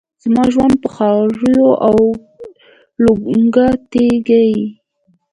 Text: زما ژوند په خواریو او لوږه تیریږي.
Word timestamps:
زما 0.23 0.43
ژوند 0.53 0.75
په 0.83 0.87
خواریو 0.95 1.67
او 1.87 1.97
لوږه 3.03 3.67
تیریږي. 3.91 4.47